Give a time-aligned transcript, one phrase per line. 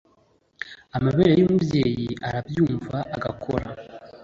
[0.97, 3.65] amabere y'umubyeyi arabyumva agakora